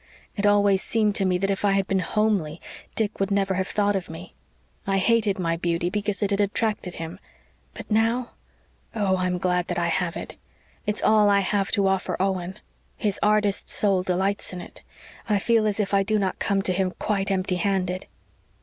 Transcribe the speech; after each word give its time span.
It 0.35 0.47
always 0.47 0.81
seemed 0.81 1.13
to 1.17 1.25
me 1.25 1.37
that 1.37 1.51
if 1.51 1.63
I 1.63 1.73
had 1.73 1.85
been 1.87 1.99
homely 1.99 2.59
Dick 2.95 3.19
would 3.19 3.29
never 3.29 3.53
have 3.53 3.67
thought 3.67 3.95
of 3.95 4.09
me. 4.09 4.33
I 4.87 4.97
hated 4.97 5.37
my 5.37 5.57
beauty 5.57 5.91
because 5.91 6.23
it 6.23 6.31
had 6.31 6.41
attracted 6.41 6.95
him, 6.95 7.19
but 7.75 7.91
now 7.91 8.31
oh, 8.95 9.17
I'm 9.17 9.37
glad 9.37 9.67
that 9.67 9.77
I 9.77 9.89
have 9.89 10.17
it. 10.17 10.37
It's 10.87 11.03
all 11.03 11.29
I 11.29 11.41
have 11.41 11.69
to 11.73 11.85
offer 11.87 12.17
Owen, 12.19 12.57
his 12.97 13.19
artist 13.21 13.69
soul 13.69 14.01
delights 14.01 14.51
in 14.51 14.59
it. 14.59 14.81
I 15.29 15.37
feel 15.37 15.67
as 15.67 15.79
if 15.79 15.93
I 15.93 16.01
do 16.01 16.17
not 16.17 16.39
come 16.39 16.63
to 16.63 16.73
him 16.73 16.95
quite 16.97 17.29
empty 17.29 17.57
handed." 17.57 18.07